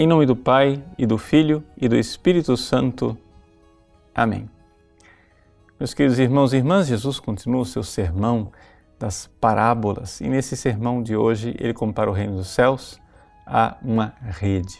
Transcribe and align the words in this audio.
Em 0.00 0.06
nome 0.06 0.24
do 0.24 0.34
Pai, 0.34 0.82
e 0.96 1.04
do 1.04 1.18
Filho, 1.18 1.62
e 1.76 1.86
do 1.86 1.94
Espírito 1.94 2.56
Santo. 2.56 3.18
Amém. 4.14 4.48
Meus 5.78 5.92
queridos 5.92 6.18
irmãos 6.18 6.54
e 6.54 6.56
irmãs, 6.56 6.86
Jesus 6.86 7.20
continua 7.20 7.60
o 7.60 7.66
seu 7.66 7.82
sermão 7.82 8.50
das 8.98 9.26
parábolas 9.38 10.22
e 10.22 10.26
nesse 10.26 10.56
sermão 10.56 11.02
de 11.02 11.14
hoje 11.14 11.54
ele 11.58 11.74
compara 11.74 12.08
o 12.08 12.14
reino 12.14 12.36
dos 12.36 12.48
céus 12.48 12.98
a 13.46 13.76
uma 13.82 14.14
rede 14.22 14.78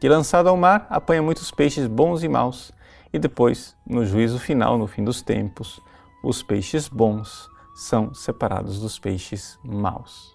que, 0.00 0.08
lançada 0.08 0.48
ao 0.48 0.56
mar, 0.56 0.86
apanha 0.88 1.20
muitos 1.20 1.50
peixes 1.50 1.86
bons 1.86 2.22
e 2.22 2.28
maus 2.28 2.72
e 3.12 3.18
depois, 3.18 3.76
no 3.86 4.06
juízo 4.06 4.38
final, 4.38 4.78
no 4.78 4.86
fim 4.86 5.04
dos 5.04 5.20
tempos, 5.20 5.78
os 6.22 6.42
peixes 6.42 6.88
bons 6.88 7.50
são 7.74 8.14
separados 8.14 8.80
dos 8.80 8.98
peixes 8.98 9.58
maus. 9.62 10.34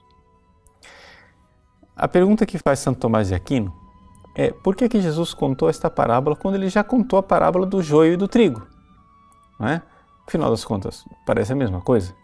A 1.95 2.07
pergunta 2.07 2.45
que 2.45 2.59
faz 2.59 2.77
Santo 2.77 2.99
Tomás 2.99 3.29
de 3.29 3.33
Aquino 3.33 3.88
é 4.41 4.53
por 4.53 4.73
que, 4.73 4.87
que 4.87 5.01
Jesus 5.01 5.33
contou 5.33 5.69
esta 5.69 5.89
parábola 5.89 6.33
quando 6.33 6.55
ele 6.55 6.69
já 6.69 6.81
contou 6.81 7.19
a 7.19 7.23
parábola 7.23 7.65
do 7.65 7.83
joio 7.83 8.13
e 8.13 8.15
do 8.15 8.25
trigo? 8.25 8.65
Não 9.59 9.67
é? 9.67 9.81
Afinal 10.25 10.49
das 10.49 10.63
contas, 10.63 11.03
parece 11.25 11.51
a 11.51 11.55
mesma 11.57 11.81
coisa. 11.81 12.15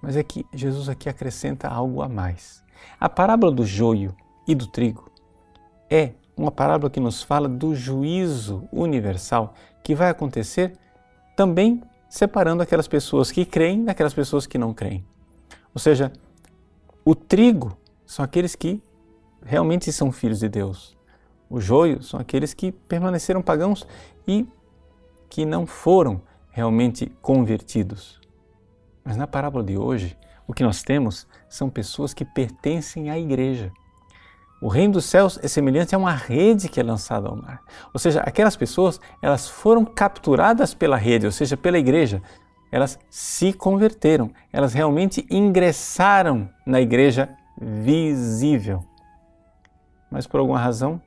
Mas 0.00 0.16
é 0.16 0.22
que 0.22 0.46
Jesus 0.50 0.88
aqui 0.88 1.10
acrescenta 1.10 1.68
algo 1.68 2.00
a 2.00 2.08
mais. 2.08 2.64
A 2.98 3.06
parábola 3.06 3.52
do 3.52 3.66
joio 3.66 4.16
e 4.48 4.54
do 4.54 4.66
trigo 4.66 5.10
é 5.90 6.12
uma 6.34 6.50
parábola 6.50 6.88
que 6.88 7.00
nos 7.00 7.22
fala 7.22 7.50
do 7.50 7.74
juízo 7.74 8.66
universal 8.72 9.52
que 9.84 9.94
vai 9.94 10.08
acontecer 10.08 10.72
também 11.36 11.82
separando 12.08 12.62
aquelas 12.62 12.88
pessoas 12.88 13.30
que 13.30 13.44
creem 13.44 13.84
daquelas 13.84 14.14
pessoas 14.14 14.46
que 14.46 14.56
não 14.56 14.72
creem. 14.72 15.04
Ou 15.74 15.78
seja, 15.78 16.10
o 17.04 17.14
trigo 17.14 17.76
são 18.06 18.24
aqueles 18.24 18.56
que 18.56 18.82
realmente 19.44 19.92
são 19.92 20.10
filhos 20.10 20.38
de 20.38 20.48
Deus. 20.48 20.95
O 21.48 21.60
joio 21.60 22.02
são 22.02 22.18
aqueles 22.18 22.52
que 22.52 22.72
permaneceram 22.72 23.40
pagãos 23.40 23.86
e 24.26 24.46
que 25.28 25.44
não 25.44 25.66
foram 25.66 26.20
realmente 26.50 27.06
convertidos. 27.20 28.20
Mas 29.04 29.16
na 29.16 29.26
parábola 29.26 29.62
de 29.62 29.76
hoje, 29.76 30.16
o 30.46 30.52
que 30.52 30.62
nós 30.62 30.82
temos 30.82 31.26
são 31.48 31.68
pessoas 31.68 32.12
que 32.14 32.24
pertencem 32.24 33.10
à 33.10 33.18
igreja. 33.18 33.72
O 34.60 34.68
reino 34.68 34.94
dos 34.94 35.04
céus 35.04 35.38
é 35.42 35.48
semelhante 35.48 35.94
a 35.94 35.98
uma 35.98 36.12
rede 36.12 36.68
que 36.68 36.80
é 36.80 36.82
lançada 36.82 37.28
ao 37.28 37.36
mar. 37.36 37.62
Ou 37.92 38.00
seja, 38.00 38.20
aquelas 38.20 38.56
pessoas, 38.56 38.98
elas 39.20 39.48
foram 39.48 39.84
capturadas 39.84 40.72
pela 40.72 40.96
rede, 40.96 41.26
ou 41.26 41.32
seja, 41.32 41.56
pela 41.56 41.78
igreja. 41.78 42.22
Elas 42.72 42.98
se 43.10 43.52
converteram, 43.52 44.30
elas 44.52 44.72
realmente 44.72 45.26
ingressaram 45.30 46.48
na 46.66 46.80
igreja 46.80 47.28
visível. 47.60 48.84
Mas 50.10 50.26
por 50.26 50.40
alguma 50.40 50.58
razão 50.58 51.00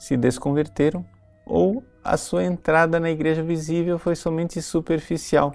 se 0.00 0.16
desconverteram 0.16 1.04
ou 1.44 1.84
a 2.02 2.16
sua 2.16 2.42
entrada 2.42 2.98
na 2.98 3.10
igreja 3.10 3.42
visível 3.42 3.98
foi 3.98 4.16
somente 4.16 4.62
superficial. 4.62 5.54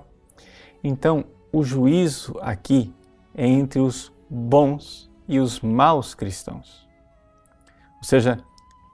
Então, 0.84 1.26
o 1.52 1.64
juízo 1.64 2.38
aqui 2.42 2.94
é 3.34 3.48
entre 3.48 3.80
os 3.80 4.14
bons 4.30 5.10
e 5.28 5.40
os 5.40 5.60
maus 5.62 6.14
cristãos. 6.14 6.88
Ou 7.98 8.04
seja, 8.04 8.38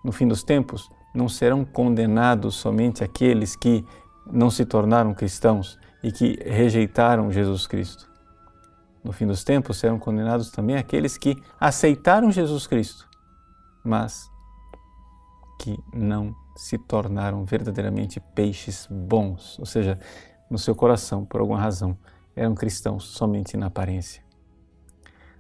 no 0.06 0.14
fim 0.14 0.26
dos 0.26 0.42
tempos, 0.42 0.90
não 1.14 1.28
serão 1.28 1.66
condenados 1.66 2.56
somente 2.56 3.04
aqueles 3.04 3.54
que 3.54 3.86
não 4.26 4.50
se 4.50 4.66
tornaram 4.66 5.14
cristãos 5.14 5.78
e 6.02 6.14
que 6.14 6.40
rejeitaram 6.46 7.30
Jesus 7.30 7.68
Cristo. 7.68 8.10
No 9.04 9.12
fim 9.12 9.28
dos 9.28 9.44
tempos, 9.44 9.78
serão 9.78 10.00
condenados 10.00 10.50
também 10.50 10.78
aqueles 10.78 11.18
que 11.18 11.36
aceitaram 11.60 12.32
Jesus 12.32 12.68
Cristo, 12.68 13.06
mas 13.84 14.31
que 15.62 15.78
não 15.94 16.36
se 16.56 16.76
tornaram 16.76 17.46
verdadeiramente 17.46 18.20
peixes 18.20 18.88
bons, 18.90 19.60
ou 19.60 19.66
seja, 19.66 20.00
no 20.50 20.58
seu 20.58 20.74
coração, 20.74 21.24
por 21.24 21.40
alguma 21.40 21.60
razão, 21.60 21.96
eram 22.36 22.56
cristãos 22.56 23.04
somente 23.04 23.56
na 23.56 23.68
aparência. 23.68 24.24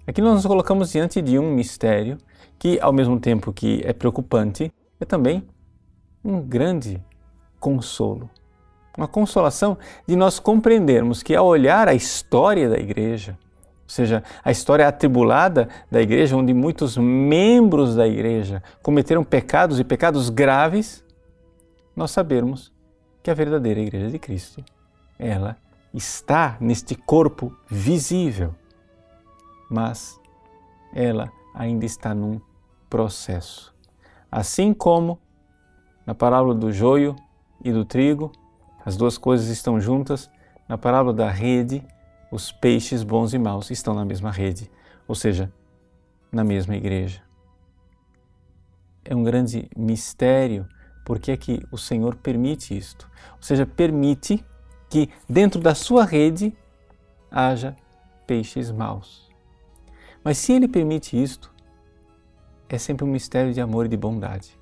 Aqui 0.05 0.21
nós 0.21 0.35
nos 0.35 0.45
colocamos 0.45 0.91
diante 0.91 1.23
de 1.23 1.39
um 1.39 1.51
mistério 1.51 2.19
que, 2.59 2.79
ao 2.79 2.93
mesmo 2.93 3.19
tempo 3.19 3.51
que 3.51 3.81
é 3.83 3.93
preocupante, 3.93 4.71
é 4.99 5.05
também 5.05 5.43
um 6.23 6.39
grande 6.39 7.03
consolo. 7.59 8.29
Uma 8.95 9.07
consolação 9.07 9.75
de 10.05 10.15
nós 10.15 10.37
compreendermos 10.37 11.23
que, 11.23 11.35
ao 11.35 11.47
olhar 11.47 11.87
a 11.87 11.95
história 11.95 12.69
da 12.69 12.77
igreja, 12.77 13.39
ou 13.91 13.93
seja, 13.93 14.23
a 14.41 14.49
história 14.49 14.87
atribulada 14.87 15.67
da 15.91 16.01
igreja, 16.01 16.37
onde 16.37 16.53
muitos 16.53 16.95
membros 16.95 17.93
da 17.93 18.07
igreja 18.07 18.63
cometeram 18.81 19.21
pecados 19.21 19.81
e 19.81 19.83
pecados 19.83 20.29
graves, 20.29 21.03
nós 21.93 22.11
sabemos 22.11 22.71
que 23.21 23.29
a 23.29 23.33
verdadeira 23.33 23.81
igreja 23.81 24.09
de 24.09 24.17
Cristo, 24.17 24.63
ela 25.19 25.57
está 25.93 26.55
neste 26.61 26.95
corpo 26.95 27.53
visível, 27.69 28.55
mas 29.69 30.17
ela 30.95 31.29
ainda 31.53 31.85
está 31.85 32.15
num 32.15 32.39
processo. 32.89 33.75
Assim 34.31 34.73
como 34.73 35.19
na 36.05 36.15
parábola 36.15 36.55
do 36.55 36.71
joio 36.71 37.13
e 37.61 37.73
do 37.73 37.83
trigo, 37.83 38.31
as 38.85 38.95
duas 38.95 39.17
coisas 39.17 39.49
estão 39.49 39.81
juntas, 39.81 40.31
na 40.65 40.77
parábola 40.77 41.13
da 41.13 41.29
rede, 41.29 41.85
os 42.31 42.51
peixes 42.51 43.03
bons 43.03 43.33
e 43.33 43.37
maus 43.37 43.69
estão 43.69 43.93
na 43.93 44.05
mesma 44.05 44.31
rede, 44.31 44.71
ou 45.05 45.13
seja, 45.13 45.51
na 46.31 46.43
mesma 46.43 46.75
igreja. 46.75 47.21
É 49.03 49.13
um 49.13 49.23
grande 49.23 49.69
mistério 49.75 50.65
porque 51.03 51.31
é 51.31 51.37
que 51.37 51.61
o 51.71 51.77
Senhor 51.77 52.15
permite 52.15 52.77
isto. 52.77 53.09
Ou 53.35 53.41
seja, 53.41 53.65
permite 53.65 54.43
que 54.89 55.09
dentro 55.27 55.59
da 55.59 55.75
sua 55.75 56.05
rede 56.05 56.55
haja 57.29 57.75
peixes 58.25 58.71
maus. 58.71 59.29
Mas 60.23 60.37
se 60.37 60.53
ele 60.53 60.67
permite 60.67 61.21
isto, 61.21 61.53
é 62.69 62.77
sempre 62.77 63.03
um 63.03 63.07
mistério 63.07 63.53
de 63.53 63.59
amor 63.59 63.87
e 63.87 63.89
de 63.89 63.97
bondade. 63.97 64.57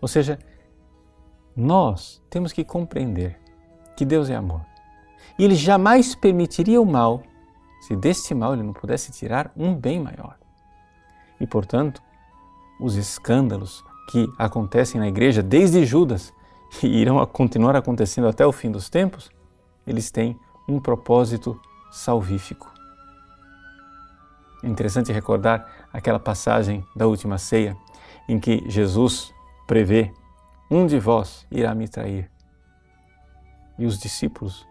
Ou 0.00 0.08
seja, 0.08 0.38
nós 1.54 2.22
temos 2.30 2.52
que 2.52 2.64
compreender 2.64 3.38
que 3.96 4.04
Deus 4.04 4.30
é 4.30 4.36
amor. 4.36 4.73
E 5.38 5.44
ele 5.44 5.54
jamais 5.54 6.14
permitiria 6.14 6.80
o 6.80 6.86
mal 6.86 7.22
se 7.84 7.94
deste 7.94 8.34
mal 8.34 8.54
ele 8.54 8.62
não 8.62 8.72
pudesse 8.72 9.12
tirar 9.12 9.52
um 9.54 9.74
bem 9.74 10.00
maior. 10.00 10.38
E, 11.38 11.46
portanto, 11.46 12.02
os 12.80 12.96
escândalos 12.96 13.84
que 14.10 14.26
acontecem 14.38 14.98
na 14.98 15.06
igreja 15.06 15.42
desde 15.42 15.84
Judas 15.84 16.32
e 16.82 16.86
irão 16.86 17.24
continuar 17.26 17.76
acontecendo 17.76 18.26
até 18.26 18.46
o 18.46 18.52
fim 18.52 18.70
dos 18.70 18.88
tempos, 18.88 19.30
eles 19.86 20.10
têm 20.10 20.38
um 20.66 20.80
propósito 20.80 21.60
salvífico. 21.92 22.72
É 24.62 24.66
interessante 24.66 25.12
recordar 25.12 25.86
aquela 25.92 26.18
passagem 26.18 26.82
da 26.96 27.06
última 27.06 27.36
ceia 27.36 27.76
em 28.26 28.40
que 28.40 28.64
Jesus 28.66 29.30
prevê: 29.66 30.10
um 30.70 30.86
de 30.86 30.98
vós 30.98 31.46
irá 31.50 31.74
me 31.74 31.86
trair. 31.86 32.30
E 33.78 33.84
os 33.84 33.98
discípulos 33.98 34.66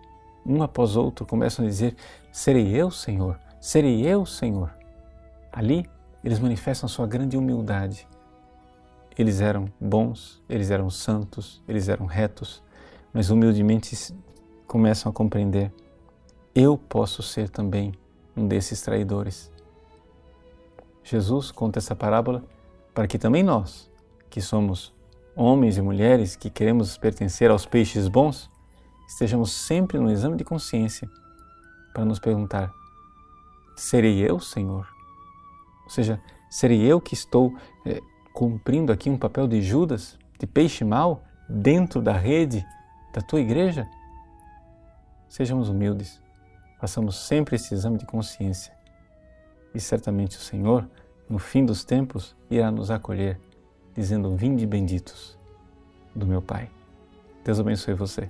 um 0.45 0.61
após 0.61 0.95
outro, 0.95 1.25
começam 1.25 1.65
a 1.65 1.67
dizer: 1.67 1.95
Serei 2.31 2.69
eu, 2.75 2.91
Senhor, 2.91 3.39
serei 3.59 4.05
eu, 4.05 4.25
Senhor. 4.25 4.73
Ali, 5.51 5.89
eles 6.23 6.39
manifestam 6.39 6.87
sua 6.89 7.05
grande 7.05 7.37
humildade. 7.37 8.07
Eles 9.17 9.41
eram 9.41 9.65
bons, 9.79 10.41
eles 10.49 10.71
eram 10.71 10.89
santos, 10.89 11.61
eles 11.67 11.87
eram 11.87 12.05
retos, 12.05 12.63
mas 13.13 13.29
humildemente 13.29 13.95
começam 14.67 15.09
a 15.09 15.13
compreender: 15.13 15.71
eu 16.55 16.77
posso 16.77 17.21
ser 17.21 17.49
também 17.49 17.93
um 18.35 18.47
desses 18.47 18.81
traidores. 18.81 19.51
Jesus 21.03 21.51
conta 21.51 21.79
essa 21.79 21.95
parábola 21.95 22.43
para 22.93 23.07
que 23.07 23.19
também 23.19 23.43
nós, 23.43 23.89
que 24.29 24.41
somos 24.41 24.93
homens 25.35 25.77
e 25.77 25.81
mulheres 25.81 26.35
que 26.35 26.49
queremos 26.49 26.97
pertencer 26.97 27.49
aos 27.51 27.65
peixes 27.65 28.07
bons, 28.07 28.49
estejamos 29.07 29.51
sempre 29.51 29.99
no 29.99 30.09
exame 30.09 30.37
de 30.37 30.43
consciência 30.43 31.09
para 31.93 32.05
nos 32.05 32.19
perguntar: 32.19 32.71
serei 33.75 34.19
eu, 34.19 34.39
Senhor? 34.39 34.87
Ou 35.83 35.89
seja, 35.89 36.21
serei 36.49 36.81
eu 36.81 36.99
que 36.99 37.13
estou 37.13 37.55
é, 37.85 38.01
cumprindo 38.33 38.91
aqui 38.91 39.09
um 39.09 39.17
papel 39.17 39.47
de 39.47 39.61
Judas, 39.61 40.17
de 40.39 40.47
peixe 40.47 40.83
mau, 40.83 41.23
dentro 41.47 42.01
da 42.01 42.13
rede 42.13 42.65
da 43.13 43.21
tua 43.21 43.39
igreja? 43.39 43.87
Sejamos 45.27 45.69
humildes, 45.69 46.21
façamos 46.79 47.15
sempre 47.15 47.55
esse 47.55 47.73
exame 47.73 47.97
de 47.97 48.05
consciência 48.05 48.73
e 49.73 49.79
certamente 49.79 50.37
o 50.37 50.41
Senhor, 50.41 50.87
no 51.27 51.39
fim 51.39 51.65
dos 51.65 51.83
tempos, 51.83 52.35
irá 52.49 52.71
nos 52.71 52.91
acolher, 52.91 53.39
dizendo: 53.95 54.35
Vinde 54.35 54.65
benditos 54.67 55.37
do 56.15 56.27
meu 56.27 56.41
Pai. 56.41 56.69
Deus 57.43 57.59
abençoe 57.59 57.93
você. 57.93 58.29